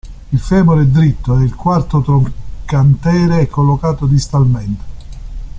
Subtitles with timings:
[0.33, 4.83] Il femore è dritto e il quarto trocantere è collocato distalmente.